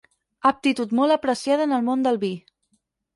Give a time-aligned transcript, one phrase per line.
[0.49, 2.31] Aptitud molt apreciada en el món del vi.